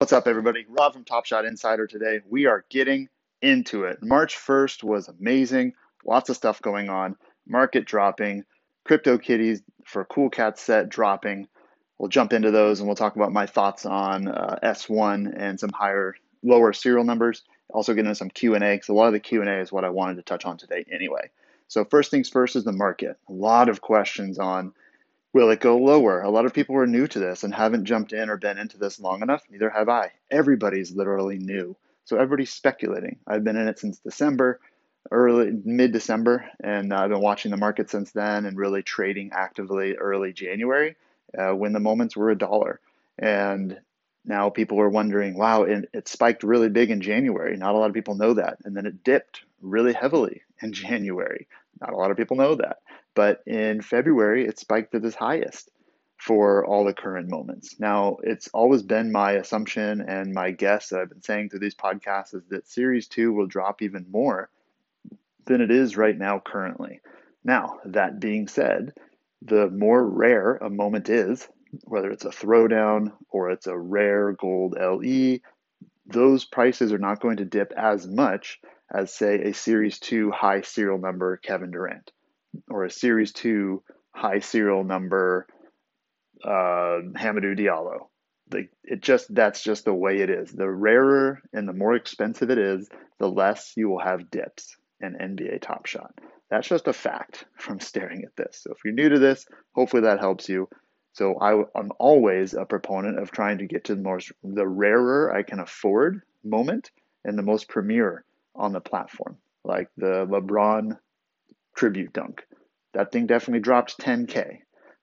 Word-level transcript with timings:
What's 0.00 0.14
up, 0.14 0.26
everybody? 0.26 0.64
Rob 0.66 0.94
from 0.94 1.04
Top 1.04 1.26
Shot 1.26 1.44
Insider 1.44 1.86
today. 1.86 2.20
We 2.26 2.46
are 2.46 2.64
getting 2.70 3.10
into 3.42 3.84
it. 3.84 4.02
March 4.02 4.34
1st 4.34 4.82
was 4.82 5.08
amazing. 5.08 5.74
Lots 6.06 6.30
of 6.30 6.36
stuff 6.36 6.62
going 6.62 6.88
on. 6.88 7.16
Market 7.46 7.84
dropping, 7.84 8.46
Crypto 8.84 9.18
Kitties 9.18 9.60
for 9.84 10.06
Cool 10.06 10.30
Cat 10.30 10.58
set 10.58 10.88
dropping. 10.88 11.48
We'll 11.98 12.08
jump 12.08 12.32
into 12.32 12.50
those 12.50 12.80
and 12.80 12.88
we'll 12.88 12.96
talk 12.96 13.14
about 13.14 13.30
my 13.30 13.44
thoughts 13.44 13.84
on 13.84 14.26
uh, 14.26 14.58
S1 14.62 15.34
and 15.36 15.60
some 15.60 15.70
higher, 15.74 16.16
lower 16.42 16.72
serial 16.72 17.04
numbers. 17.04 17.42
Also 17.68 17.92
get 17.92 18.06
into 18.06 18.14
some 18.14 18.30
Q&A 18.30 18.58
because 18.58 18.88
a 18.88 18.94
lot 18.94 19.08
of 19.08 19.12
the 19.12 19.20
Q&A 19.20 19.60
is 19.60 19.70
what 19.70 19.84
I 19.84 19.90
wanted 19.90 20.16
to 20.16 20.22
touch 20.22 20.46
on 20.46 20.56
today 20.56 20.86
anyway. 20.90 21.28
So 21.68 21.84
first 21.84 22.10
things 22.10 22.30
first 22.30 22.56
is 22.56 22.64
the 22.64 22.72
market. 22.72 23.18
A 23.28 23.32
lot 23.32 23.68
of 23.68 23.82
questions 23.82 24.38
on 24.38 24.72
Will 25.32 25.50
it 25.50 25.60
go 25.60 25.78
lower? 25.78 26.20
A 26.22 26.30
lot 26.30 26.46
of 26.46 26.54
people 26.54 26.76
are 26.76 26.86
new 26.86 27.06
to 27.06 27.18
this 27.18 27.44
and 27.44 27.54
haven't 27.54 27.84
jumped 27.84 28.12
in 28.12 28.28
or 28.30 28.36
been 28.36 28.58
into 28.58 28.78
this 28.78 28.98
long 28.98 29.22
enough. 29.22 29.42
Neither 29.48 29.70
have 29.70 29.88
I. 29.88 30.12
Everybody's 30.30 30.90
literally 30.94 31.38
new. 31.38 31.76
So 32.04 32.16
everybody's 32.16 32.52
speculating. 32.52 33.18
I've 33.26 33.44
been 33.44 33.56
in 33.56 33.68
it 33.68 33.78
since 33.78 34.00
December, 34.00 34.58
early 35.12 35.52
mid 35.64 35.92
December, 35.92 36.44
and 36.62 36.92
I've 36.92 37.10
been 37.10 37.20
watching 37.20 37.52
the 37.52 37.56
market 37.56 37.90
since 37.90 38.10
then 38.10 38.44
and 38.46 38.56
really 38.56 38.82
trading 38.82 39.30
actively 39.32 39.94
early 39.94 40.32
January 40.32 40.96
uh, 41.38 41.54
when 41.54 41.72
the 41.72 41.80
moments 41.80 42.16
were 42.16 42.30
a 42.30 42.38
dollar. 42.38 42.80
And 43.18 43.78
now 44.24 44.50
people 44.50 44.80
are 44.80 44.88
wondering, 44.88 45.36
wow, 45.36 45.62
it, 45.62 45.88
it 45.92 46.08
spiked 46.08 46.42
really 46.42 46.68
big 46.68 46.90
in 46.90 47.00
January. 47.00 47.56
Not 47.56 47.74
a 47.74 47.78
lot 47.78 47.88
of 47.88 47.94
people 47.94 48.16
know 48.16 48.34
that. 48.34 48.58
And 48.64 48.76
then 48.76 48.86
it 48.86 49.04
dipped 49.04 49.42
really 49.62 49.92
heavily 49.92 50.42
in 50.60 50.72
January. 50.72 51.46
Not 51.80 51.92
a 51.92 51.96
lot 51.96 52.10
of 52.10 52.16
people 52.16 52.36
know 52.36 52.54
that. 52.56 52.78
But 53.14 53.42
in 53.46 53.80
February, 53.82 54.46
it 54.46 54.58
spiked 54.58 54.94
at 54.94 55.04
its 55.04 55.16
highest 55.16 55.70
for 56.16 56.66
all 56.66 56.84
the 56.84 56.92
current 56.92 57.30
moments. 57.30 57.80
Now, 57.80 58.18
it's 58.22 58.48
always 58.48 58.82
been 58.82 59.10
my 59.10 59.32
assumption 59.32 60.02
and 60.02 60.34
my 60.34 60.50
guess 60.50 60.88
that 60.88 61.00
I've 61.00 61.08
been 61.08 61.22
saying 61.22 61.48
through 61.48 61.60
these 61.60 61.74
podcasts 61.74 62.34
is 62.34 62.42
that 62.50 62.68
Series 62.68 63.08
2 63.08 63.32
will 63.32 63.46
drop 63.46 63.80
even 63.80 64.06
more 64.10 64.50
than 65.46 65.62
it 65.62 65.70
is 65.70 65.96
right 65.96 66.16
now 66.16 66.38
currently. 66.38 67.00
Now, 67.42 67.78
that 67.86 68.20
being 68.20 68.48
said, 68.48 68.92
the 69.40 69.70
more 69.70 70.06
rare 70.06 70.56
a 70.56 70.68
moment 70.68 71.08
is, 71.08 71.48
whether 71.84 72.10
it's 72.10 72.26
a 72.26 72.30
throwdown 72.30 73.12
or 73.30 73.50
it's 73.50 73.66
a 73.66 73.78
rare 73.78 74.32
gold 74.32 74.76
LE, 74.78 75.38
those 76.06 76.44
prices 76.44 76.92
are 76.92 76.98
not 76.98 77.20
going 77.20 77.38
to 77.38 77.44
dip 77.44 77.72
as 77.76 78.06
much 78.06 78.60
as, 78.92 79.12
say, 79.12 79.42
a 79.42 79.54
Series 79.54 79.98
2 79.98 80.30
high 80.30 80.62
serial 80.62 80.98
number 80.98 81.36
Kevin 81.36 81.70
Durant 81.70 82.10
or 82.68 82.84
a 82.84 82.90
Series 82.90 83.32
2 83.32 83.82
high 84.12 84.40
serial 84.40 84.84
number 84.84 85.46
uh, 86.44 87.00
Hamidou 87.16 87.58
Diallo. 87.58 88.08
Like 88.52 88.70
it 88.82 89.00
just 89.00 89.32
that's 89.32 89.62
just 89.62 89.84
the 89.84 89.94
way 89.94 90.18
it 90.20 90.30
is. 90.30 90.50
The 90.50 90.68
rarer 90.68 91.40
and 91.52 91.68
the 91.68 91.72
more 91.72 91.94
expensive 91.94 92.50
it 92.50 92.58
is, 92.58 92.88
the 93.18 93.28
less 93.28 93.74
you 93.76 93.88
will 93.88 94.00
have 94.00 94.30
dips 94.30 94.76
in 95.00 95.14
NBA 95.14 95.62
Top 95.62 95.86
Shot. 95.86 96.12
That's 96.50 96.68
just 96.68 96.88
a 96.88 96.92
fact 96.92 97.44
from 97.58 97.78
staring 97.78 98.24
at 98.24 98.36
this. 98.36 98.62
So 98.62 98.72
if 98.72 98.78
you're 98.84 98.94
new 98.94 99.08
to 99.08 99.18
this, 99.18 99.46
hopefully 99.72 100.02
that 100.02 100.20
helps 100.20 100.48
you. 100.48 100.68
So 101.12 101.38
I, 101.40 101.62
I'm 101.78 101.90
always 101.98 102.54
a 102.54 102.64
proponent 102.64 103.18
of 103.18 103.30
trying 103.30 103.58
to 103.58 103.66
get 103.66 103.84
to 103.84 103.94
the 103.94 104.02
most 104.02 104.32
the 104.42 104.66
rarer 104.66 105.34
I 105.34 105.42
can 105.42 105.60
afford 105.60 106.22
moment 106.44 106.90
and 107.24 107.38
the 107.38 107.42
most 107.42 107.68
premier 107.68 108.24
on 108.60 108.72
the 108.72 108.80
platform, 108.80 109.36
like 109.64 109.88
the 109.96 110.26
LeBron 110.26 110.98
tribute 111.76 112.12
dunk. 112.12 112.42
That 112.92 113.12
thing 113.12 113.26
definitely 113.26 113.60
dropped 113.60 113.98
10K, 113.98 114.58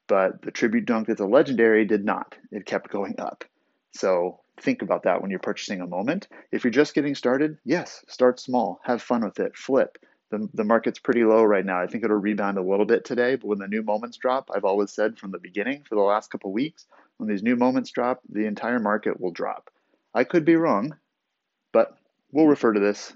but 0.07 0.41
the 0.41 0.51
tribute 0.51 0.85
dunk 0.85 1.07
that's 1.07 1.21
a 1.21 1.25
legendary 1.25 1.85
did 1.85 2.05
not. 2.05 2.35
It 2.51 2.65
kept 2.65 2.89
going 2.89 3.15
up. 3.19 3.43
So 3.93 4.41
think 4.61 4.81
about 4.81 5.03
that 5.03 5.21
when 5.21 5.31
you're 5.31 5.39
purchasing 5.39 5.81
a 5.81 5.87
moment. 5.87 6.27
If 6.51 6.63
you're 6.63 6.71
just 6.71 6.93
getting 6.93 7.15
started, 7.15 7.57
yes, 7.63 8.03
start 8.07 8.39
small, 8.39 8.79
have 8.83 9.01
fun 9.01 9.23
with 9.23 9.39
it, 9.39 9.57
flip. 9.57 9.97
The, 10.29 10.47
the 10.53 10.65
market's 10.65 10.99
pretty 10.99 11.23
low 11.23 11.43
right 11.43 11.65
now. 11.65 11.81
I 11.81 11.87
think 11.87 12.03
it'll 12.03 12.17
rebound 12.17 12.57
a 12.57 12.61
little 12.61 12.85
bit 12.85 13.05
today, 13.05 13.35
but 13.35 13.47
when 13.47 13.59
the 13.59 13.67
new 13.67 13.81
moments 13.81 14.17
drop, 14.17 14.49
I've 14.53 14.65
always 14.65 14.91
said 14.91 15.17
from 15.17 15.31
the 15.31 15.39
beginning 15.39 15.83
for 15.87 15.95
the 15.95 16.01
last 16.01 16.29
couple 16.29 16.51
weeks, 16.51 16.85
when 17.17 17.29
these 17.29 17.43
new 17.43 17.55
moments 17.55 17.91
drop, 17.91 18.21
the 18.29 18.45
entire 18.45 18.79
market 18.79 19.19
will 19.19 19.31
drop. 19.31 19.69
I 20.13 20.25
could 20.25 20.43
be 20.43 20.55
wrong, 20.55 20.97
but 21.71 21.97
we'll 22.37 22.45
refer 22.45 22.71
to 22.71 22.79
this 22.79 23.13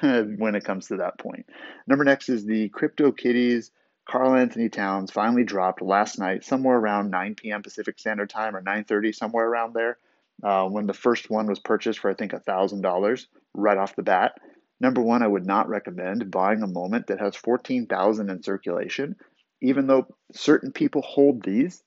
when 0.00 0.54
it 0.54 0.64
comes 0.64 0.86
to 0.86 0.98
that 0.98 1.18
point. 1.18 1.44
Number 1.88 2.04
next 2.04 2.28
is 2.28 2.44
the 2.44 2.68
Crypto 2.68 3.10
Kitties. 3.10 3.72
Karl-Anthony 4.08 4.68
Towns 4.68 5.10
finally 5.10 5.42
dropped 5.42 5.82
last 5.82 6.20
night, 6.20 6.44
somewhere 6.44 6.76
around 6.76 7.10
9 7.10 7.34
p.m. 7.34 7.62
Pacific 7.62 7.98
Standard 7.98 8.30
Time 8.30 8.54
or 8.54 8.62
9:30, 8.62 9.12
somewhere 9.12 9.46
around 9.46 9.74
there. 9.74 9.98
Uh, 10.42 10.68
when 10.68 10.86
the 10.86 10.94
first 10.94 11.28
one 11.28 11.46
was 11.46 11.58
purchased 11.58 11.98
for 11.98 12.10
I 12.10 12.14
think 12.14 12.32
$1,000 12.32 13.26
right 13.54 13.76
off 13.76 13.96
the 13.96 14.02
bat. 14.02 14.40
Number 14.80 15.02
one, 15.02 15.22
I 15.22 15.26
would 15.26 15.44
not 15.44 15.68
recommend 15.68 16.30
buying 16.30 16.62
a 16.62 16.68
moment 16.68 17.08
that 17.08 17.18
has 17.18 17.36
14,000 17.36 18.30
in 18.30 18.42
circulation, 18.42 19.16
even 19.60 19.88
though 19.88 20.06
certain 20.32 20.70
people 20.70 21.02
hold 21.02 21.42
these 21.42 21.82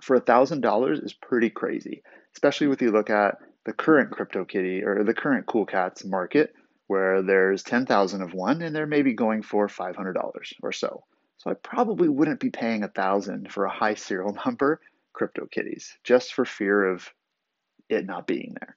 for 0.00 0.18
$1,000 0.18 1.04
is 1.04 1.12
pretty 1.12 1.50
crazy, 1.50 2.02
especially 2.32 2.70
if 2.70 2.80
you 2.80 2.92
look 2.92 3.10
at 3.10 3.38
the 3.64 3.72
current 3.72 4.10
CryptoKitty 4.10 4.84
or 4.84 5.04
the 5.04 5.14
current 5.14 5.46
Cool 5.46 5.66
Cats 5.66 6.04
market, 6.04 6.54
where 6.86 7.22
there's 7.22 7.62
10,000 7.62 8.22
of 8.22 8.34
one 8.34 8.62
and 8.62 8.74
they're 8.74 8.86
maybe 8.86 9.12
going 9.12 9.42
for 9.42 9.68
$500 9.68 10.14
or 10.62 10.72
so. 10.72 11.04
So 11.38 11.50
I 11.50 11.54
probably 11.54 12.08
wouldn't 12.08 12.40
be 12.40 12.50
paying 12.50 12.82
a 12.82 12.88
thousand 12.88 13.52
for 13.52 13.64
a 13.64 13.70
high 13.70 13.94
serial 13.94 14.36
number 14.44 14.80
CryptoKitties 15.14 15.88
just 16.04 16.34
for 16.34 16.44
fear 16.44 16.84
of 16.84 17.08
it 17.88 18.06
not 18.06 18.26
being 18.26 18.56
there. 18.58 18.76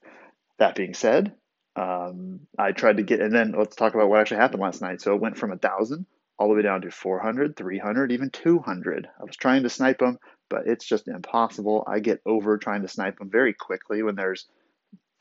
That 0.59 0.75
being 0.75 0.93
said, 0.93 1.33
um, 1.75 2.41
I 2.57 2.71
tried 2.71 2.97
to 2.97 3.03
get, 3.03 3.19
and 3.19 3.33
then 3.33 3.53
let's 3.57 3.75
talk 3.75 3.95
about 3.95 4.09
what 4.09 4.19
actually 4.19 4.37
happened 4.37 4.61
last 4.61 4.81
night. 4.81 5.01
So 5.01 5.13
it 5.13 5.21
went 5.21 5.37
from 5.37 5.51
a 5.51 5.57
thousand 5.57 6.05
all 6.37 6.47
the 6.47 6.55
way 6.55 6.61
down 6.61 6.81
to 6.81 6.91
400, 6.91 7.55
300, 7.55 8.11
even 8.11 8.29
200. 8.29 9.07
I 9.19 9.23
was 9.23 9.35
trying 9.35 9.63
to 9.63 9.69
snipe 9.69 9.99
them, 9.99 10.19
but 10.49 10.67
it's 10.67 10.85
just 10.85 11.07
impossible. 11.07 11.83
I 11.87 11.99
get 11.99 12.21
over 12.25 12.57
trying 12.57 12.81
to 12.83 12.87
snipe 12.87 13.17
them 13.17 13.29
very 13.29 13.53
quickly 13.53 14.03
when 14.03 14.15
there's 14.15 14.47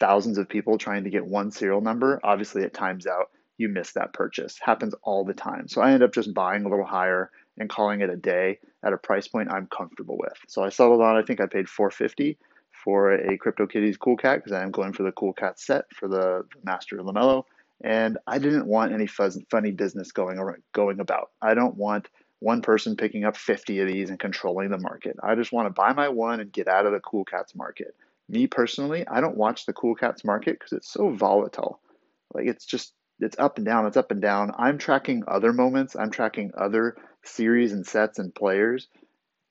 thousands 0.02 0.36
of 0.36 0.48
people 0.48 0.78
trying 0.78 1.04
to 1.04 1.10
get 1.10 1.24
one 1.24 1.52
serial 1.52 1.80
number. 1.80 2.18
Obviously, 2.24 2.64
it 2.64 2.74
times 2.74 3.06
out. 3.06 3.30
You 3.56 3.68
miss 3.68 3.92
that 3.92 4.12
purchase. 4.12 4.58
Happens 4.60 4.94
all 5.04 5.24
the 5.24 5.32
time. 5.32 5.68
So 5.68 5.80
I 5.80 5.92
end 5.92 6.02
up 6.02 6.12
just 6.12 6.34
buying 6.34 6.64
a 6.64 6.68
little 6.68 6.84
higher 6.84 7.30
and 7.56 7.70
calling 7.70 8.00
it 8.00 8.10
a 8.10 8.16
day 8.16 8.58
at 8.82 8.92
a 8.92 8.96
price 8.96 9.28
point 9.28 9.52
I'm 9.52 9.68
comfortable 9.68 10.18
with. 10.18 10.36
So 10.48 10.64
I 10.64 10.70
settled 10.70 11.02
on. 11.02 11.16
I 11.16 11.22
think 11.22 11.40
I 11.40 11.46
paid 11.46 11.68
450 11.68 12.36
for 12.72 13.12
a 13.12 13.38
CryptoKitties 13.38 13.96
Cool 13.96 14.16
Cat 14.16 14.38
because 14.38 14.50
I 14.50 14.64
am 14.64 14.72
going 14.72 14.92
for 14.92 15.04
the 15.04 15.12
Cool 15.12 15.34
Cat 15.34 15.60
set 15.60 15.84
for 15.94 16.08
the 16.08 16.46
Master 16.64 16.96
LaMelo. 16.96 17.44
and 17.82 18.18
I 18.26 18.38
didn't 18.38 18.66
want 18.66 18.92
any 18.92 19.06
fuzz, 19.06 19.38
funny 19.50 19.70
business 19.70 20.10
going 20.10 20.40
going 20.72 20.98
about. 20.98 21.30
I 21.40 21.54
don't 21.54 21.76
want 21.76 22.08
one 22.40 22.62
person 22.62 22.96
picking 22.96 23.24
up 23.24 23.36
50 23.36 23.80
of 23.80 23.86
these 23.88 24.10
and 24.10 24.18
controlling 24.18 24.70
the 24.70 24.78
market. 24.78 25.16
I 25.22 25.36
just 25.36 25.52
want 25.52 25.66
to 25.66 25.72
buy 25.72 25.92
my 25.92 26.08
one 26.08 26.40
and 26.40 26.52
get 26.52 26.66
out 26.66 26.86
of 26.86 26.92
the 26.92 26.98
Cool 26.98 27.24
Cats 27.24 27.54
market. 27.54 27.94
Me 28.32 28.46
personally, 28.46 29.06
I 29.06 29.20
don't 29.20 29.36
watch 29.36 29.66
the 29.66 29.74
Cool 29.74 29.94
Cats 29.94 30.24
market 30.24 30.58
because 30.58 30.72
it's 30.72 30.90
so 30.90 31.10
volatile. 31.10 31.80
Like 32.32 32.46
it's 32.46 32.64
just 32.64 32.94
it's 33.20 33.38
up 33.38 33.58
and 33.58 33.66
down, 33.66 33.86
it's 33.86 33.98
up 33.98 34.10
and 34.10 34.22
down. 34.22 34.52
I'm 34.56 34.78
tracking 34.78 35.22
other 35.28 35.52
moments. 35.52 35.94
I'm 35.94 36.10
tracking 36.10 36.50
other 36.56 36.96
series 37.22 37.74
and 37.74 37.86
sets 37.86 38.18
and 38.18 38.34
players 38.34 38.88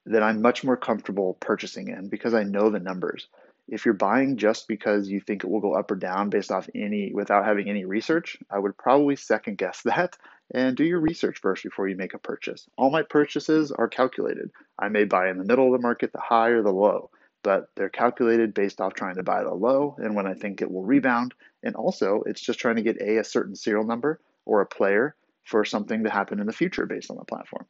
that 0.07 0.23
I'm 0.23 0.41
much 0.41 0.63
more 0.63 0.77
comfortable 0.77 1.35
purchasing 1.35 1.89
in 1.89 2.09
because 2.09 2.33
I 2.33 2.41
know 2.41 2.71
the 2.71 2.79
numbers. 2.79 3.27
If 3.67 3.85
you're 3.85 3.93
buying 3.93 4.37
just 4.37 4.67
because 4.67 5.07
you 5.07 5.21
think 5.21 5.43
it 5.43 5.49
will 5.49 5.61
go 5.61 5.75
up 5.75 5.91
or 5.91 5.95
down 5.95 6.31
based 6.31 6.51
off 6.51 6.67
any 6.73 7.13
without 7.13 7.45
having 7.45 7.69
any 7.69 7.85
research, 7.85 8.35
I 8.49 8.57
would 8.57 8.75
probably 8.77 9.15
second 9.15 9.59
guess 9.59 9.81
that 9.85 10.17
and 10.49 10.75
do 10.75 10.83
your 10.83 10.99
research 10.99 11.39
first 11.39 11.63
before 11.63 11.87
you 11.87 11.95
make 11.95 12.15
a 12.15 12.19
purchase. 12.19 12.67
All 12.77 12.89
my 12.89 13.03
purchases 13.03 13.71
are 13.71 13.87
calculated. 13.87 14.49
I 14.79 14.89
may 14.89 15.03
buy 15.03 15.29
in 15.29 15.37
the 15.37 15.45
middle 15.45 15.67
of 15.67 15.79
the 15.79 15.87
market, 15.87 16.11
the 16.11 16.19
high 16.19 16.49
or 16.49 16.63
the 16.63 16.73
low, 16.73 17.11
but 17.43 17.69
they're 17.75 17.89
calculated 17.89 18.53
based 18.53 18.81
off 18.81 18.93
trying 18.93 19.15
to 19.15 19.23
buy 19.23 19.43
the 19.43 19.53
low 19.53 19.95
and 19.99 20.15
when 20.15 20.27
I 20.27 20.33
think 20.33 20.61
it 20.61 20.71
will 20.71 20.83
rebound. 20.83 21.33
And 21.63 21.75
also, 21.75 22.23
it's 22.25 22.41
just 22.41 22.59
trying 22.59 22.77
to 22.77 22.81
get 22.81 23.01
a 23.01 23.17
a 23.17 23.23
certain 23.23 23.55
serial 23.55 23.85
number 23.85 24.19
or 24.45 24.61
a 24.61 24.65
player 24.65 25.15
for 25.43 25.65
something 25.65 26.03
to 26.03 26.09
happen 26.09 26.39
in 26.39 26.47
the 26.47 26.53
future 26.53 26.85
based 26.85 27.11
on 27.11 27.17
the 27.17 27.25
platform. 27.25 27.65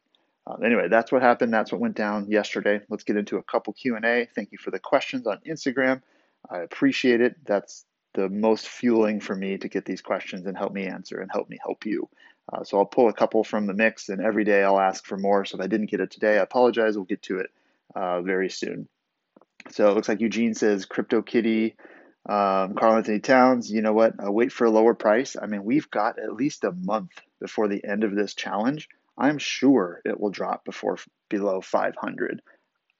Uh, 0.46 0.56
anyway, 0.56 0.88
that's 0.88 1.12
what 1.12 1.22
happened. 1.22 1.52
That's 1.52 1.70
what 1.70 1.80
went 1.80 1.94
down 1.94 2.30
yesterday. 2.30 2.80
Let's 2.88 3.04
get 3.04 3.16
into 3.16 3.36
a 3.36 3.42
couple 3.42 3.72
Q&A. 3.72 4.28
Thank 4.34 4.50
you 4.52 4.58
for 4.58 4.70
the 4.70 4.78
questions 4.78 5.26
on 5.26 5.38
Instagram. 5.46 6.02
I 6.50 6.58
appreciate 6.58 7.20
it. 7.20 7.36
That's 7.46 7.84
the 8.14 8.28
most 8.28 8.68
fueling 8.68 9.20
for 9.20 9.34
me 9.34 9.56
to 9.58 9.68
get 9.68 9.84
these 9.84 10.02
questions 10.02 10.46
and 10.46 10.56
help 10.56 10.72
me 10.72 10.86
answer 10.86 11.20
and 11.20 11.30
help 11.30 11.48
me 11.48 11.58
help 11.62 11.86
you. 11.86 12.08
Uh, 12.52 12.64
so 12.64 12.78
I'll 12.78 12.86
pull 12.86 13.08
a 13.08 13.12
couple 13.12 13.44
from 13.44 13.66
the 13.66 13.74
mix, 13.74 14.08
and 14.08 14.20
every 14.20 14.44
day 14.44 14.62
I'll 14.64 14.80
ask 14.80 15.04
for 15.04 15.16
more. 15.16 15.44
So 15.44 15.58
if 15.58 15.64
I 15.64 15.68
didn't 15.68 15.90
get 15.90 16.00
it 16.00 16.10
today, 16.10 16.38
I 16.38 16.42
apologize. 16.42 16.96
We'll 16.96 17.04
get 17.04 17.22
to 17.22 17.38
it 17.38 17.50
uh, 17.94 18.20
very 18.22 18.50
soon. 18.50 18.88
So 19.70 19.90
it 19.90 19.94
looks 19.94 20.08
like 20.08 20.20
Eugene 20.20 20.54
says 20.54 20.84
Crypto 20.84 21.22
Kitty, 21.22 21.76
um, 22.28 22.74
Karl-Anthony 22.74 23.20
Towns. 23.20 23.70
You 23.70 23.82
know 23.82 23.92
what? 23.92 24.14
Uh, 24.24 24.30
wait 24.30 24.52
for 24.52 24.64
a 24.64 24.70
lower 24.70 24.94
price. 24.94 25.36
I 25.40 25.46
mean, 25.46 25.64
we've 25.64 25.90
got 25.90 26.18
at 26.18 26.34
least 26.34 26.64
a 26.64 26.72
month 26.72 27.10
before 27.40 27.68
the 27.68 27.84
end 27.84 28.04
of 28.04 28.14
this 28.14 28.34
challenge 28.34 28.88
I'm 29.16 29.38
sure 29.38 30.00
it 30.04 30.18
will 30.18 30.30
drop 30.30 30.64
before 30.64 30.98
below 31.28 31.60
500. 31.60 32.42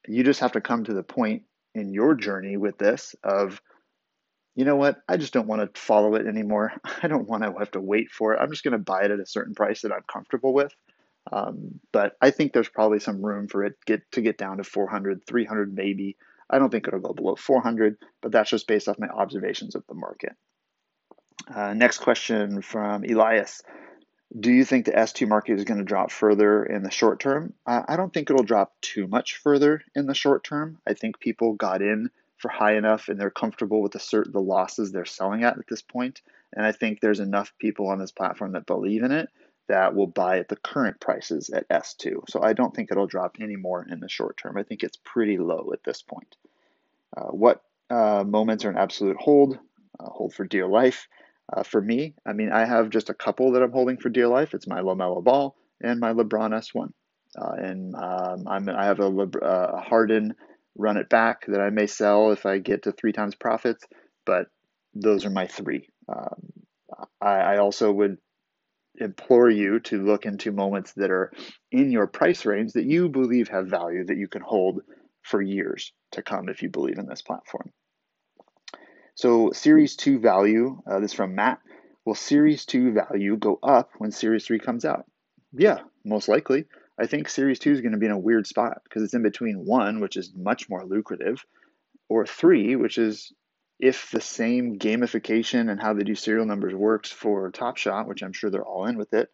You 0.09 0.25
just 0.25 0.41
have 0.41 0.53
to 0.53 0.61
come 0.61 0.85
to 0.85 0.95
the 0.95 1.03
point 1.03 1.43
in 1.75 1.93
your 1.93 2.15
journey 2.15 2.57
with 2.57 2.79
this 2.79 3.15
of 3.25 3.61
you 4.55 4.67
know 4.67 4.77
what? 4.77 4.97
I 5.09 5.17
just 5.17 5.33
don't 5.33 5.47
want 5.47 5.75
to 5.75 5.81
follow 5.81 6.15
it 6.15 6.27
anymore. 6.27 6.75
I 7.03 7.09
don't 7.09 7.27
want 7.27 7.43
to 7.43 7.55
have 7.59 7.71
to 7.71 7.81
wait 7.81 8.11
for 8.11 8.35
it. 8.35 8.39
I'm 8.39 8.51
just 8.51 8.63
going 8.63 8.73
to 8.73 8.79
buy 8.79 9.05
it 9.05 9.11
at 9.11 9.19
a 9.19 9.27
certain 9.27 9.55
price 9.55 9.81
that 9.81 9.93
I'm 9.93 10.05
comfortable 10.07 10.53
with. 10.53 10.75
Um, 11.33 11.81
but 11.91 12.17
I 12.21 12.31
think 12.31 12.53
there's 12.53 12.69
probably 12.69 12.99
some 12.99 13.25
room 13.25 13.49
for 13.49 13.65
it 13.65 13.77
get 13.87 14.03
to 14.13 14.21
get 14.21 14.37
down 14.37 14.59
to 14.59 14.65
400, 14.65 15.25
300 15.27 15.75
maybe. 15.75 16.17
I 16.53 16.59
don't 16.59 16.71
think 16.71 16.87
it'll 16.87 17.01
go 17.01 17.15
below 17.15 17.35
400, 17.35 17.97
but 18.21 18.31
that's 18.31 18.51
just 18.51 18.69
based 18.69 18.89
off 18.89 18.99
my 18.99 19.09
observations 19.09 19.75
of 19.75 19.85
the 19.89 19.95
market. 19.95 20.37
Uh, 21.53 21.75
next 21.75 21.99
question 21.99 22.63
from 22.63 23.05
Elias. 23.05 23.63
Do 24.39 24.53
you 24.53 24.65
think 24.65 24.85
the 24.85 24.93
S2 24.93 25.29
market 25.29 25.59
is 25.59 25.65
going 25.65 25.79
to 25.79 25.85
drop 25.85 26.11
further 26.11 26.65
in 26.65 26.83
the 26.83 26.91
short 26.91 27.21
term? 27.21 27.55
Uh, 27.67 27.83
I 27.89 27.97
don't 27.97 28.13
think 28.13 28.31
it'll 28.31 28.45
drop 28.45 28.73
too 28.81 29.07
much 29.07 29.37
further 29.37 29.83
in 29.95 30.07
the 30.07 30.15
short 30.15 30.45
term. 30.45 30.79
I 30.87 30.95
think 30.95 31.19
people 31.19 31.55
got 31.55 31.83
in 31.83 32.11
for 32.39 32.49
high 32.49 32.77
enough 32.77 33.09
and 33.09 33.21
they're 33.21 33.31
comfortable 33.31 33.83
with 33.83 33.93
the 33.93 33.99
cert- 33.99 34.33
the 34.33 34.41
losses 34.41 34.91
they're 34.91 35.05
selling 35.05 35.45
at 35.45 35.59
at 35.59 35.67
this 35.69 35.83
point. 35.83 36.23
And 36.55 36.67
I 36.67 36.73
think 36.73 37.01
there's 37.01 37.21
enough 37.21 37.53
people 37.59 37.89
on 37.89 37.99
this 37.99 38.13
platform 38.13 38.53
that 38.53 38.67
believe 38.67 39.03
in 39.03 39.13
it 39.13 39.29
that 39.69 39.95
will 39.95 40.07
buy 40.07 40.39
at 40.39 40.49
the 40.49 40.57
current 40.57 41.01
prices 41.01 41.51
at 41.51 41.69
S2. 41.69 42.29
So 42.29 42.43
I 42.43 42.53
don't 42.53 42.75
think 42.75 42.91
it'll 42.91 43.07
drop 43.07 43.37
any 43.41 43.57
more 43.57 43.87
in 43.89 44.01
the 44.01 44.09
short 44.09 44.37
term. 44.37 44.57
I 44.57 44.63
think 44.63 44.83
it's 44.83 44.99
pretty 45.05 45.39
low 45.39 45.71
at 45.73 45.85
this 45.85 46.03
point. 46.03 46.37
Uh, 47.17 47.29
what 47.29 47.63
uh, 47.91 48.25
moments 48.27 48.65
are 48.65 48.71
an 48.71 48.79
absolute 48.79 49.17
hold? 49.19 49.59
Uh, 49.99 50.09
hold 50.11 50.35
for 50.35 50.45
dear 50.45 50.67
life. 50.67 51.07
Uh, 51.53 51.63
for 51.63 51.81
me, 51.81 52.15
I 52.27 52.33
mean, 52.33 52.51
I 52.51 52.65
have 52.65 52.91
just 52.91 53.11
a 53.11 53.15
couple 53.15 53.53
that 53.53 53.63
I'm 53.63 53.73
holding 53.73 53.99
for 53.99 54.09
dear 54.09 54.29
life. 54.29 54.55
It's 54.55 54.67
my 54.67 54.81
LaMelo 54.81 55.23
Ball 55.23 55.57
and 55.81 56.01
my 56.01 56.13
LeBron 56.13 56.51
S1. 56.51 56.93
Uh, 57.37 57.53
and 57.59 57.95
um, 57.95 58.47
I'm, 58.47 58.69
I 58.69 58.85
have 58.87 59.01
a, 59.01 59.07
uh, 59.07 59.81
Harden 59.81 60.35
run 60.77 60.97
it 60.97 61.09
back 61.09 61.45
that 61.47 61.61
I 61.61 61.71
may 61.71 61.87
sell 61.87 62.33
if 62.33 62.47
I 62.47 62.59
get 62.59 62.85
to 62.85 62.93
three 62.93 63.13
times 63.13 63.35
profits, 63.35 63.85
but 64.25 64.47
those 64.95 65.25
are 65.25 65.31
my 65.31 65.47
three. 65.47 65.89
Um, 66.09 66.53
I, 67.21 67.33
I 67.33 67.57
also 67.59 67.91
would 67.93 68.19
implore 68.97 69.51
you 69.51 69.81
to 69.81 70.03
look 70.03 70.27
into 70.27 70.53
moments 70.53 70.93
that 70.95 71.11
are 71.11 71.33
in 71.71 71.91
your 71.91 72.07
price 72.07 72.45
range 72.45 72.73
that 72.73 72.85
you 72.85 73.09
believe 73.09 73.49
have 73.49 73.69
value 73.69 74.05
that 74.05 74.17
you 74.17 74.29
can 74.29 74.43
hold 74.43 74.83
for 75.23 75.41
years 75.41 75.93
to 76.13 76.23
come 76.23 76.49
if 76.49 76.63
you 76.63 76.69
believe 76.69 76.99
in 76.99 77.07
this 77.07 77.23
platform. 77.23 77.73
So, 79.15 79.53
Series 79.53 79.97
2 79.97 80.21
value, 80.21 80.81
uh, 80.91 81.01
this 81.01 81.13
from 81.13 81.35
Matt. 81.35 81.61
Will 82.05 82.15
Series 82.15 82.65
2 82.65 82.93
value 82.93 83.37
go 83.37 83.59
up 83.63 83.91
when 83.99 84.11
Series 84.11 84.47
3 84.47 84.59
comes 84.59 84.85
out? 84.85 85.05
Yeah, 85.53 85.81
most 86.05 86.29
likely. 86.29 86.65
I 86.99 87.07
think 87.07 87.29
Series 87.29 87.59
2 87.59 87.73
is 87.73 87.81
going 87.81 87.93
to 87.93 87.99
be 87.99 88.07
in 88.07 88.13
a 88.13 88.19
weird 88.19 88.47
spot 88.47 88.79
because 88.85 89.03
it's 89.03 89.15
in 89.15 89.23
between 89.23 89.65
1, 89.65 90.01
which 90.01 90.17
is 90.17 90.33
much 90.35 90.69
more 90.69 90.85
lucrative, 90.85 91.45
or 92.09 92.27
3, 92.27 92.77
which 92.77 92.99
is 92.99 93.33
if 93.83 94.13
the 94.13 94.21
same 94.21 94.79
gamification 94.79 95.69
and 95.69 95.83
how 95.83 95.93
they 95.93 96.05
do 96.05 96.15
serial 96.15 96.47
numbers 96.47 96.73
works 96.73 97.11
for 97.11 97.51
Top 97.51 97.77
Shot, 97.77 98.07
which 98.07 98.23
I'm 98.23 98.33
sure 98.33 98.49
they're 98.49 98.65
all 98.65 98.87
in 98.87 98.97
with 98.97 99.13
it, 99.13 99.29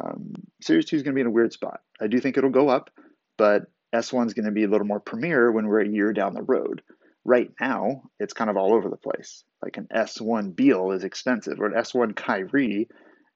um, 0.00 0.32
Series 0.62 0.86
2 0.86 0.96
is 0.96 1.02
going 1.02 1.12
to 1.12 1.16
be 1.16 1.20
in 1.20 1.26
a 1.26 1.30
weird 1.30 1.52
spot. 1.52 1.80
I 2.00 2.06
do 2.06 2.18
think 2.18 2.38
it'll 2.38 2.48
go 2.48 2.70
up, 2.70 2.88
but 3.36 3.64
S1 3.94 4.26
is 4.26 4.32
going 4.32 4.46
to 4.46 4.52
be 4.52 4.64
a 4.64 4.68
little 4.68 4.86
more 4.86 5.00
premier 5.00 5.52
when 5.52 5.66
we're 5.66 5.82
a 5.82 5.88
year 5.88 6.14
down 6.14 6.32
the 6.32 6.42
road. 6.42 6.80
Right 7.26 7.50
now, 7.60 8.04
it's 8.18 8.32
kind 8.32 8.48
of 8.48 8.56
all 8.56 8.72
over 8.72 8.88
the 8.88 8.96
place. 8.96 9.44
Like 9.62 9.76
an 9.76 9.88
S1 9.94 10.56
Beal 10.56 10.92
is 10.92 11.04
expensive, 11.04 11.60
or 11.60 11.66
an 11.66 11.74
S1 11.74 12.16
Kyrie 12.16 12.88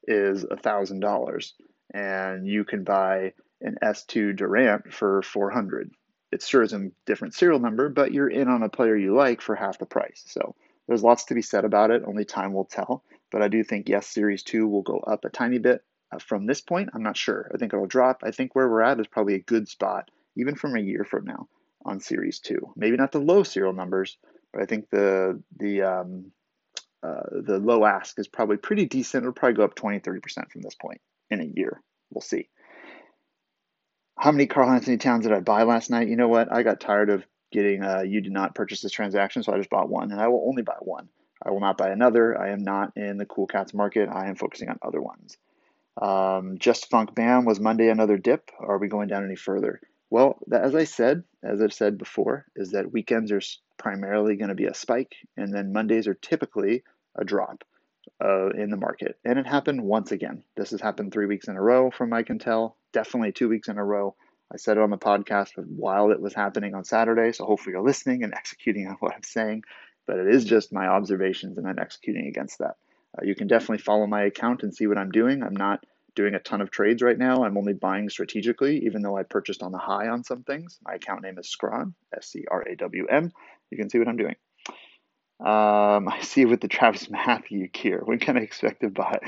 is 0.08 0.46
$1,000, 0.46 1.52
and 1.92 2.46
you 2.46 2.64
can 2.64 2.84
buy 2.84 3.34
an 3.60 3.76
S2 3.82 4.34
Durant 4.34 4.94
for 4.94 5.20
400 5.20 5.90
it 6.34 6.42
sure 6.42 6.62
is 6.62 6.72
a 6.72 6.90
different 7.06 7.32
serial 7.32 7.60
number, 7.60 7.88
but 7.88 8.12
you're 8.12 8.28
in 8.28 8.48
on 8.48 8.64
a 8.64 8.68
player 8.68 8.96
you 8.96 9.14
like 9.14 9.40
for 9.40 9.54
half 9.54 9.78
the 9.78 9.86
price. 9.86 10.24
So 10.26 10.56
there's 10.88 11.04
lots 11.04 11.26
to 11.26 11.34
be 11.34 11.42
said 11.42 11.64
about 11.64 11.92
it. 11.92 12.02
Only 12.04 12.24
time 12.24 12.52
will 12.52 12.64
tell. 12.64 13.04
But 13.30 13.42
I 13.42 13.48
do 13.48 13.62
think, 13.62 13.88
yes, 13.88 14.08
Series 14.08 14.42
2 14.42 14.66
will 14.66 14.82
go 14.82 14.98
up 14.98 15.24
a 15.24 15.30
tiny 15.30 15.58
bit. 15.58 15.84
Uh, 16.12 16.18
from 16.18 16.46
this 16.46 16.60
point, 16.60 16.90
I'm 16.92 17.04
not 17.04 17.16
sure. 17.16 17.48
I 17.54 17.58
think 17.58 17.72
it'll 17.72 17.86
drop. 17.86 18.22
I 18.24 18.32
think 18.32 18.54
where 18.54 18.68
we're 18.68 18.82
at 18.82 18.98
is 18.98 19.06
probably 19.06 19.34
a 19.34 19.42
good 19.42 19.68
spot, 19.68 20.10
even 20.36 20.56
from 20.56 20.76
a 20.76 20.80
year 20.80 21.04
from 21.04 21.24
now, 21.24 21.48
on 21.84 22.00
Series 22.00 22.40
2. 22.40 22.72
Maybe 22.74 22.96
not 22.96 23.12
the 23.12 23.20
low 23.20 23.44
serial 23.44 23.72
numbers, 23.72 24.18
but 24.52 24.60
I 24.60 24.66
think 24.66 24.90
the 24.90 25.40
the 25.56 25.82
um, 25.82 26.32
uh, 27.02 27.22
the 27.42 27.58
low 27.58 27.84
ask 27.84 28.18
is 28.18 28.28
probably 28.28 28.56
pretty 28.56 28.86
decent. 28.86 29.22
It'll 29.22 29.32
probably 29.32 29.54
go 29.54 29.64
up 29.64 29.76
20, 29.76 30.00
30% 30.00 30.50
from 30.50 30.62
this 30.62 30.74
point 30.74 31.00
in 31.30 31.40
a 31.40 31.44
year. 31.44 31.80
We'll 32.10 32.22
see 32.22 32.48
how 34.18 34.32
many 34.32 34.46
Karl-Anthony 34.46 34.96
Towns 34.96 35.24
did 35.24 35.32
I 35.32 35.40
buy 35.40 35.64
last 35.64 35.90
night? 35.90 36.08
You 36.08 36.16
know 36.16 36.28
what? 36.28 36.52
I 36.52 36.62
got 36.62 36.80
tired 36.80 37.10
of 37.10 37.24
getting 37.52 37.82
uh, 37.82 38.02
you 38.02 38.20
did 38.20 38.32
not 38.32 38.54
purchase 38.54 38.80
this 38.80 38.92
transaction, 38.92 39.42
so 39.42 39.52
I 39.52 39.58
just 39.58 39.70
bought 39.70 39.88
one, 39.88 40.12
and 40.12 40.20
I 40.20 40.28
will 40.28 40.44
only 40.46 40.62
buy 40.62 40.76
one. 40.80 41.08
I 41.42 41.50
will 41.50 41.60
not 41.60 41.76
buy 41.76 41.90
another. 41.90 42.38
I 42.40 42.50
am 42.50 42.62
not 42.62 42.92
in 42.96 43.18
the 43.18 43.26
cool 43.26 43.46
cats 43.46 43.74
market. 43.74 44.08
I 44.08 44.28
am 44.28 44.36
focusing 44.36 44.68
on 44.68 44.78
other 44.82 45.00
ones. 45.00 45.36
Um, 46.00 46.58
just 46.58 46.90
Funk 46.90 47.14
Bam 47.14 47.44
was 47.44 47.60
Monday 47.60 47.88
another 47.88 48.16
dip. 48.16 48.50
Are 48.58 48.78
we 48.78 48.88
going 48.88 49.08
down 49.08 49.24
any 49.24 49.36
further? 49.36 49.80
Well, 50.10 50.38
as 50.52 50.74
I 50.74 50.84
said, 50.84 51.24
as 51.42 51.60
I've 51.60 51.72
said 51.72 51.98
before, 51.98 52.46
is 52.56 52.70
that 52.70 52.92
weekends 52.92 53.32
are 53.32 53.40
primarily 53.78 54.36
going 54.36 54.48
to 54.48 54.54
be 54.54 54.66
a 54.66 54.74
spike, 54.74 55.14
and 55.36 55.52
then 55.52 55.72
Mondays 55.72 56.06
are 56.06 56.14
typically 56.14 56.82
a 57.16 57.24
drop 57.24 57.64
uh, 58.22 58.50
in 58.50 58.70
the 58.70 58.76
market. 58.76 59.18
And 59.24 59.38
it 59.38 59.46
happened 59.46 59.82
once 59.82 60.12
again. 60.12 60.44
This 60.56 60.70
has 60.70 60.80
happened 60.80 61.12
three 61.12 61.26
weeks 61.26 61.48
in 61.48 61.56
a 61.56 61.62
row, 61.62 61.90
from 61.90 62.12
I 62.12 62.22
can 62.22 62.38
tell. 62.38 62.76
Definitely 62.92 63.32
two 63.32 63.48
weeks 63.48 63.68
in 63.68 63.78
a 63.78 63.84
row. 63.84 64.14
I 64.52 64.56
said 64.56 64.76
it 64.76 64.82
on 64.82 64.90
the 64.90 64.98
podcast 64.98 65.52
while 65.56 66.10
it 66.10 66.20
was 66.20 66.34
happening 66.34 66.74
on 66.74 66.84
Saturday, 66.84 67.32
so 67.32 67.44
hopefully 67.44 67.72
you're 67.72 67.82
listening 67.82 68.22
and 68.22 68.34
executing 68.36 68.86
on 68.86 68.96
what 69.00 69.14
I'm 69.14 69.22
saying. 69.22 69.64
But 70.06 70.18
it 70.18 70.28
is 70.34 70.44
just 70.44 70.72
my 70.72 70.86
observations, 70.86 71.58
and 71.58 71.66
I'm 71.66 71.78
executing 71.78 72.26
against 72.26 72.58
that. 72.58 72.76
Uh, 73.16 73.24
you 73.24 73.34
can 73.34 73.46
definitely 73.46 73.78
follow 73.78 74.06
my 74.06 74.24
account 74.24 74.62
and 74.62 74.74
see 74.74 74.86
what 74.86 74.98
I'm 74.98 75.10
doing. 75.10 75.42
I'm 75.42 75.56
not 75.56 75.84
doing 76.14 76.34
a 76.34 76.38
ton 76.38 76.60
of 76.60 76.70
trades 76.70 77.02
right 77.02 77.18
now. 77.18 77.44
I'm 77.44 77.56
only 77.56 77.72
buying 77.72 78.08
strategically, 78.08 78.84
even 78.84 79.02
though 79.02 79.16
I 79.16 79.22
purchased 79.24 79.62
on 79.62 79.72
the 79.72 79.78
high 79.78 80.08
on 80.08 80.24
some 80.24 80.42
things. 80.42 80.78
My 80.84 80.94
account 80.94 81.22
name 81.22 81.38
is 81.38 81.48
Scrawm, 81.48 81.94
S 82.16 82.28
C 82.28 82.44
R 82.50 82.62
A 82.62 82.76
W 82.76 83.06
M. 83.06 83.32
You 83.70 83.78
can 83.78 83.90
see 83.90 83.98
what 83.98 84.08
I'm 84.08 84.16
doing. 84.16 84.36
Um, 85.44 86.08
I 86.08 86.20
see 86.22 86.44
with 86.46 86.60
the 86.60 86.68
Travis 86.68 87.08
Mathew 87.10 87.68
gear. 87.68 88.00
When 88.04 88.18
can 88.18 88.36
I 88.36 88.40
expect 88.40 88.80
to 88.80 88.90
buy 88.90 89.18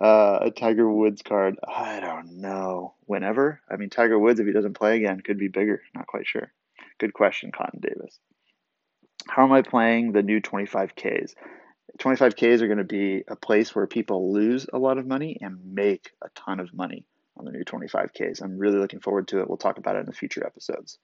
uh, 0.00 0.38
a 0.42 0.50
Tiger 0.50 0.90
Woods 0.90 1.22
card? 1.22 1.56
I 1.66 2.00
don't 2.00 2.40
know. 2.40 2.94
Whenever. 3.04 3.60
I 3.70 3.76
mean, 3.76 3.90
Tiger 3.90 4.18
Woods, 4.18 4.40
if 4.40 4.46
he 4.46 4.52
doesn't 4.52 4.74
play 4.74 4.96
again, 4.96 5.20
could 5.20 5.38
be 5.38 5.48
bigger. 5.48 5.82
Not 5.94 6.06
quite 6.06 6.26
sure. 6.26 6.52
Good 6.98 7.12
question, 7.12 7.52
Cotton 7.52 7.80
Davis. 7.80 8.18
How 9.28 9.44
am 9.44 9.52
I 9.52 9.62
playing 9.62 10.12
the 10.12 10.22
new 10.22 10.40
25Ks? 10.40 11.34
25Ks 11.98 12.60
are 12.60 12.66
going 12.66 12.78
to 12.78 12.84
be 12.84 13.24
a 13.26 13.36
place 13.36 13.74
where 13.74 13.86
people 13.86 14.32
lose 14.32 14.66
a 14.72 14.78
lot 14.78 14.98
of 14.98 15.06
money 15.06 15.38
and 15.40 15.74
make 15.74 16.10
a 16.22 16.28
ton 16.34 16.60
of 16.60 16.72
money 16.74 17.06
on 17.36 17.44
the 17.44 17.50
new 17.50 17.64
25Ks. 17.64 18.42
I'm 18.42 18.58
really 18.58 18.78
looking 18.78 19.00
forward 19.00 19.28
to 19.28 19.40
it. 19.40 19.48
We'll 19.48 19.58
talk 19.58 19.78
about 19.78 19.96
it 19.96 20.00
in 20.00 20.06
the 20.06 20.12
future 20.12 20.46
episodes. 20.46 20.98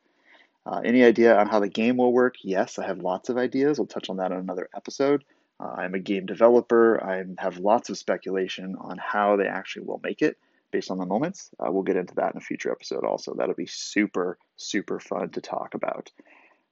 Uh, 0.64 0.80
any 0.84 1.02
idea 1.02 1.36
on 1.36 1.48
how 1.48 1.60
the 1.60 1.68
game 1.68 1.96
will 1.96 2.12
work? 2.12 2.36
Yes, 2.42 2.78
I 2.78 2.86
have 2.86 2.98
lots 2.98 3.28
of 3.28 3.36
ideas. 3.36 3.78
We'll 3.78 3.86
touch 3.86 4.08
on 4.10 4.18
that 4.18 4.30
in 4.30 4.38
another 4.38 4.68
episode. 4.76 5.24
Uh, 5.58 5.74
I'm 5.76 5.94
a 5.94 6.00
game 6.00 6.26
developer. 6.26 7.02
I 7.02 7.24
have 7.38 7.58
lots 7.58 7.90
of 7.90 7.98
speculation 7.98 8.76
on 8.78 8.98
how 8.98 9.36
they 9.36 9.46
actually 9.46 9.86
will 9.86 10.00
make 10.02 10.22
it 10.22 10.38
based 10.70 10.90
on 10.90 10.98
the 10.98 11.06
moments. 11.06 11.50
Uh, 11.58 11.70
we'll 11.70 11.82
get 11.82 11.96
into 11.96 12.14
that 12.16 12.32
in 12.32 12.38
a 12.38 12.40
future 12.40 12.72
episode 12.72 13.04
also. 13.04 13.34
That'll 13.34 13.54
be 13.54 13.66
super, 13.66 14.38
super 14.56 14.98
fun 14.98 15.30
to 15.30 15.40
talk 15.40 15.74
about. 15.74 16.10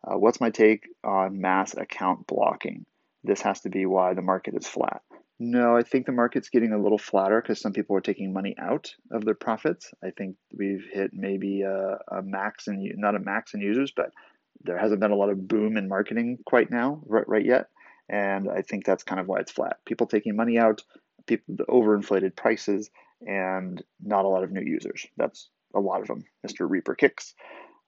Uh, 0.02 0.16
what's 0.18 0.40
my 0.40 0.50
take 0.50 0.88
on 1.04 1.40
mass 1.40 1.76
account 1.76 2.26
blocking? 2.26 2.86
This 3.22 3.42
has 3.42 3.60
to 3.62 3.68
be 3.68 3.86
why 3.86 4.14
the 4.14 4.22
market 4.22 4.54
is 4.54 4.66
flat. 4.66 5.02
No, 5.42 5.74
I 5.74 5.82
think 5.82 6.04
the 6.04 6.12
market's 6.12 6.50
getting 6.50 6.72
a 6.72 6.78
little 6.78 6.98
flatter 6.98 7.40
because 7.40 7.62
some 7.62 7.72
people 7.72 7.96
are 7.96 8.02
taking 8.02 8.30
money 8.30 8.54
out 8.58 8.94
of 9.10 9.24
their 9.24 9.34
profits. 9.34 9.90
I 10.04 10.10
think 10.10 10.36
we've 10.52 10.86
hit 10.92 11.12
maybe 11.14 11.62
a, 11.62 11.98
a 12.08 12.20
max 12.22 12.68
in 12.68 12.92
not 12.98 13.14
a 13.14 13.18
max 13.18 13.54
in 13.54 13.62
users, 13.62 13.90
but 13.90 14.12
there 14.62 14.76
hasn't 14.76 15.00
been 15.00 15.12
a 15.12 15.16
lot 15.16 15.30
of 15.30 15.48
boom 15.48 15.78
in 15.78 15.88
marketing 15.88 16.40
quite 16.44 16.70
now, 16.70 17.00
right, 17.06 17.26
right 17.26 17.44
yet. 17.44 17.68
And 18.10 18.50
I 18.50 18.60
think 18.60 18.84
that's 18.84 19.02
kind 19.02 19.18
of 19.18 19.28
why 19.28 19.38
it's 19.38 19.50
flat. 19.50 19.78
People 19.86 20.06
taking 20.06 20.36
money 20.36 20.58
out, 20.58 20.82
people 21.26 21.54
the 21.56 21.64
overinflated 21.64 22.36
prices, 22.36 22.90
and 23.26 23.82
not 24.04 24.26
a 24.26 24.28
lot 24.28 24.44
of 24.44 24.52
new 24.52 24.60
users. 24.60 25.06
That's 25.16 25.48
a 25.74 25.80
lot 25.80 26.02
of 26.02 26.08
them. 26.08 26.22
Mr. 26.46 26.68
Reaper 26.68 26.94
kicks. 26.94 27.34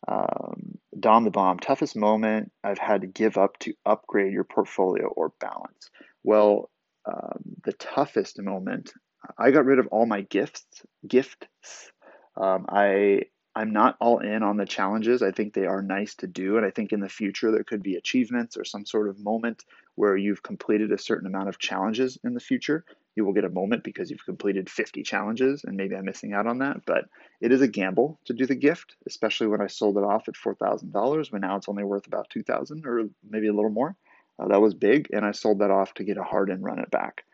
Um, 0.08 0.78
Dom 0.98 1.24
the 1.24 1.30
Bomb, 1.30 1.58
toughest 1.58 1.96
moment 1.96 2.50
I've 2.64 2.78
had 2.78 3.02
to 3.02 3.06
give 3.06 3.36
up 3.36 3.58
to 3.60 3.74
upgrade 3.84 4.32
your 4.32 4.44
portfolio 4.44 5.08
or 5.08 5.34
balance. 5.38 5.90
Well, 6.24 6.70
um, 7.06 7.42
the 7.64 7.72
toughest 7.72 8.40
moment, 8.40 8.92
I 9.38 9.50
got 9.50 9.64
rid 9.64 9.78
of 9.78 9.86
all 9.88 10.06
my 10.06 10.22
gifts. 10.22 10.64
Gifts. 11.06 11.92
Um, 12.36 12.66
I 12.68 13.22
I'm 13.54 13.72
not 13.72 13.96
all 14.00 14.20
in 14.20 14.42
on 14.42 14.56
the 14.56 14.64
challenges. 14.64 15.22
I 15.22 15.30
think 15.30 15.52
they 15.52 15.66
are 15.66 15.82
nice 15.82 16.14
to 16.16 16.26
do, 16.26 16.56
and 16.56 16.64
I 16.64 16.70
think 16.70 16.92
in 16.92 17.00
the 17.00 17.08
future 17.08 17.50
there 17.50 17.64
could 17.64 17.82
be 17.82 17.96
achievements 17.96 18.56
or 18.56 18.64
some 18.64 18.86
sort 18.86 19.08
of 19.08 19.18
moment 19.18 19.64
where 19.94 20.16
you've 20.16 20.42
completed 20.42 20.90
a 20.90 20.98
certain 20.98 21.26
amount 21.26 21.50
of 21.50 21.58
challenges 21.58 22.18
in 22.24 22.32
the 22.32 22.40
future. 22.40 22.84
You 23.14 23.26
will 23.26 23.34
get 23.34 23.44
a 23.44 23.50
moment 23.50 23.84
because 23.84 24.10
you've 24.10 24.24
completed 24.24 24.70
50 24.70 25.02
challenges, 25.02 25.64
and 25.64 25.76
maybe 25.76 25.94
I'm 25.94 26.06
missing 26.06 26.32
out 26.32 26.46
on 26.46 26.58
that. 26.58 26.86
But 26.86 27.04
it 27.42 27.52
is 27.52 27.60
a 27.60 27.68
gamble 27.68 28.18
to 28.24 28.32
do 28.32 28.46
the 28.46 28.54
gift, 28.54 28.96
especially 29.06 29.48
when 29.48 29.60
I 29.60 29.66
sold 29.66 29.98
it 29.98 30.04
off 30.04 30.28
at 30.28 30.34
$4,000 30.34 31.30
when 31.30 31.42
now 31.42 31.56
it's 31.56 31.68
only 31.68 31.84
worth 31.84 32.06
about 32.06 32.30
2,000 32.30 32.86
or 32.86 33.10
maybe 33.28 33.48
a 33.48 33.52
little 33.52 33.70
more. 33.70 33.94
Uh, 34.38 34.48
that 34.48 34.60
was 34.60 34.74
big, 34.74 35.08
and 35.12 35.24
I 35.24 35.32
sold 35.32 35.60
that 35.60 35.70
off 35.70 35.94
to 35.94 36.04
get 36.04 36.18
a 36.18 36.22
Harden 36.22 36.62
run 36.62 36.78
it 36.78 36.90
back. 36.90 37.24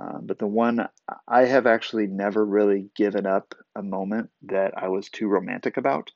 Um, 0.00 0.22
but 0.26 0.38
the 0.38 0.46
one 0.46 0.88
I 1.26 1.44
have 1.44 1.66
actually 1.66 2.06
never 2.06 2.44
really 2.44 2.88
given 2.94 3.26
up 3.26 3.54
a 3.74 3.82
moment 3.82 4.30
that 4.42 4.74
I 4.76 4.88
was 4.88 5.08
too 5.08 5.26
romantic 5.26 5.76
about 5.76 6.12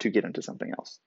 to 0.00 0.10
get 0.10 0.24
into 0.24 0.42
something 0.42 0.70
else. 0.70 1.00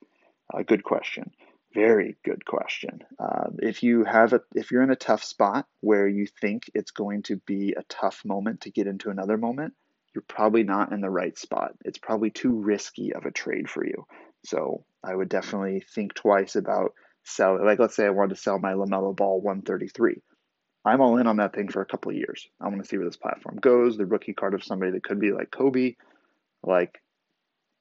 Uh, 0.52 0.62
good 0.62 0.84
question. 0.84 1.30
Very 1.74 2.16
good 2.24 2.44
question. 2.44 3.00
Uh, 3.18 3.50
if 3.58 3.82
you 3.82 4.04
have 4.04 4.32
a, 4.32 4.40
if 4.54 4.70
you're 4.70 4.82
in 4.82 4.90
a 4.90 4.96
tough 4.96 5.22
spot 5.22 5.66
where 5.80 6.08
you 6.08 6.26
think 6.40 6.70
it's 6.74 6.90
going 6.90 7.22
to 7.24 7.36
be 7.36 7.74
a 7.76 7.82
tough 7.88 8.24
moment 8.24 8.62
to 8.62 8.70
get 8.70 8.86
into 8.86 9.10
another 9.10 9.36
moment, 9.36 9.74
you're 10.14 10.22
probably 10.26 10.64
not 10.64 10.92
in 10.92 11.00
the 11.00 11.10
right 11.10 11.38
spot. 11.38 11.74
It's 11.84 11.98
probably 11.98 12.30
too 12.30 12.52
risky 12.52 13.12
of 13.14 13.26
a 13.26 13.30
trade 13.30 13.68
for 13.68 13.84
you. 13.84 14.06
So 14.44 14.84
I 15.04 15.14
would 15.14 15.28
definitely 15.28 15.80
think 15.94 16.14
twice 16.14 16.56
about 16.56 16.94
selling. 17.28 17.64
Like 17.64 17.78
let's 17.78 17.96
say 17.96 18.06
I 18.06 18.10
wanted 18.10 18.34
to 18.34 18.40
sell 18.40 18.58
my 18.58 18.72
Lamelo 18.72 19.14
Ball 19.14 19.40
133. 19.40 20.20
I'm 20.84 21.00
all 21.00 21.18
in 21.18 21.26
on 21.26 21.36
that 21.36 21.54
thing 21.54 21.68
for 21.68 21.82
a 21.82 21.86
couple 21.86 22.10
of 22.10 22.16
years. 22.16 22.48
I 22.60 22.68
want 22.68 22.82
to 22.82 22.88
see 22.88 22.96
where 22.96 23.06
this 23.06 23.16
platform 23.16 23.56
goes. 23.60 23.96
The 23.96 24.06
rookie 24.06 24.32
card 24.32 24.54
of 24.54 24.64
somebody 24.64 24.92
that 24.92 25.04
could 25.04 25.20
be 25.20 25.32
like 25.32 25.50
Kobe, 25.50 25.96
like 26.62 27.00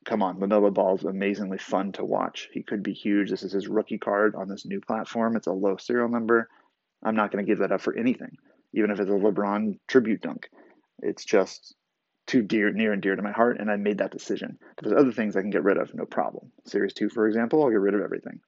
come 0.07 0.23
on, 0.23 0.39
Lamelo 0.39 0.73
Ball 0.73 0.95
is 0.95 1.03
amazingly 1.03 1.57
fun 1.57 1.91
to 1.93 2.05
watch. 2.05 2.49
He 2.53 2.63
could 2.63 2.81
be 2.81 2.93
huge. 2.93 3.29
This 3.29 3.43
is 3.43 3.51
his 3.51 3.67
rookie 3.67 3.97
card 3.97 4.35
on 4.35 4.47
this 4.47 4.65
new 4.65 4.79
platform. 4.79 5.35
It's 5.35 5.47
a 5.47 5.51
low 5.51 5.75
serial 5.77 6.07
number. 6.07 6.49
I'm 7.03 7.15
not 7.15 7.31
going 7.31 7.45
to 7.45 7.49
give 7.49 7.59
that 7.59 7.73
up 7.73 7.81
for 7.81 7.95
anything, 7.95 8.37
even 8.73 8.89
if 8.89 8.99
it's 8.99 9.09
a 9.09 9.13
LeBron 9.13 9.77
tribute 9.87 10.21
dunk. 10.21 10.49
It's 10.99 11.25
just 11.25 11.75
too 12.25 12.41
dear, 12.41 12.71
near 12.71 12.93
and 12.93 13.01
dear 13.01 13.15
to 13.15 13.21
my 13.21 13.31
heart, 13.31 13.59
and 13.59 13.69
I 13.69 13.75
made 13.75 13.99
that 13.99 14.11
decision. 14.11 14.57
But 14.75 14.85
there's 14.85 14.99
other 14.99 15.11
things 15.11 15.35
I 15.35 15.41
can 15.41 15.49
get 15.49 15.63
rid 15.63 15.77
of, 15.77 15.93
no 15.93 16.05
problem. 16.05 16.51
Series 16.65 16.93
two, 16.93 17.09
for 17.09 17.27
example, 17.27 17.61
I'll 17.61 17.69
get 17.69 17.79
rid 17.79 17.93
of 17.93 18.01
everything. 18.01 18.39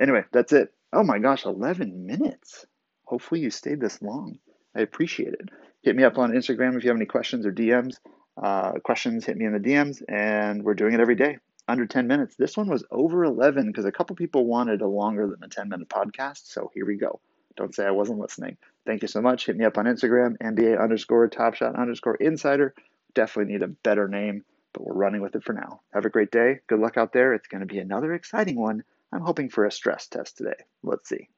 Anyway, 0.00 0.24
that's 0.32 0.52
it. 0.52 0.72
Oh 0.92 1.04
my 1.04 1.18
gosh, 1.18 1.44
11 1.44 2.06
minutes. 2.06 2.66
Hopefully 3.04 3.40
you 3.40 3.50
stayed 3.50 3.80
this 3.80 4.00
long. 4.02 4.38
I 4.74 4.80
appreciate 4.80 5.34
it. 5.34 5.48
Hit 5.82 5.96
me 5.96 6.04
up 6.04 6.18
on 6.18 6.32
Instagram 6.32 6.76
if 6.76 6.84
you 6.84 6.90
have 6.90 6.96
any 6.96 7.06
questions 7.06 7.46
or 7.46 7.52
DMs 7.52 7.96
uh, 8.40 8.72
questions, 8.82 9.24
hit 9.24 9.36
me 9.36 9.44
in 9.44 9.52
the 9.52 9.58
DMs, 9.58 10.02
and 10.08 10.62
we're 10.62 10.74
doing 10.74 10.94
it 10.94 11.00
every 11.00 11.14
day 11.14 11.38
under 11.68 11.86
10 11.86 12.06
minutes. 12.06 12.36
This 12.36 12.56
one 12.56 12.68
was 12.68 12.84
over 12.90 13.24
11 13.24 13.66
because 13.66 13.84
a 13.84 13.92
couple 13.92 14.16
people 14.16 14.46
wanted 14.46 14.80
a 14.80 14.86
longer 14.86 15.26
than 15.26 15.42
a 15.42 15.48
10 15.48 15.68
minute 15.68 15.88
podcast. 15.88 16.46
So 16.46 16.70
here 16.74 16.86
we 16.86 16.96
go. 16.96 17.20
Don't 17.56 17.74
say 17.74 17.84
I 17.84 17.90
wasn't 17.90 18.18
listening. 18.18 18.56
Thank 18.86 19.02
you 19.02 19.08
so 19.08 19.20
much. 19.20 19.46
Hit 19.46 19.56
me 19.56 19.64
up 19.64 19.76
on 19.76 19.84
Instagram, 19.84 20.38
NBA 20.38 20.80
underscore 20.80 21.28
Top 21.28 21.54
Shot 21.54 21.76
underscore 21.76 22.14
Insider. 22.16 22.74
Definitely 23.14 23.52
need 23.52 23.62
a 23.62 23.68
better 23.68 24.08
name, 24.08 24.44
but 24.72 24.84
we're 24.84 24.94
running 24.94 25.20
with 25.20 25.34
it 25.34 25.44
for 25.44 25.52
now. 25.52 25.80
Have 25.92 26.06
a 26.06 26.10
great 26.10 26.30
day. 26.30 26.60
Good 26.66 26.80
luck 26.80 26.96
out 26.96 27.12
there. 27.12 27.34
It's 27.34 27.48
going 27.48 27.60
to 27.60 27.66
be 27.66 27.78
another 27.78 28.14
exciting 28.14 28.58
one. 28.58 28.84
I'm 29.12 29.22
hoping 29.22 29.50
for 29.50 29.64
a 29.64 29.72
stress 29.72 30.06
test 30.08 30.36
today. 30.36 30.64
Let's 30.82 31.08
see. 31.08 31.28